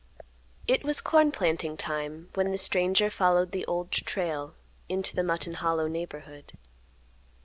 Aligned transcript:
It 0.67 0.83
was 0.83 0.99
corn 0.99 1.31
planting 1.31 1.77
time, 1.77 2.29
when 2.33 2.49
the 2.49 2.57
stranger 2.57 3.11
followed 3.11 3.51
the 3.51 3.67
Old 3.67 3.91
Trail 3.91 4.55
into 4.89 5.15
the 5.15 5.23
Mutton 5.23 5.53
Hollow 5.53 5.87
neighborhood. 5.87 6.53